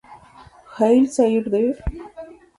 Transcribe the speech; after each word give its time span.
Heil 0.79 1.05
sei 1.05 1.43
Dir! 1.43 1.77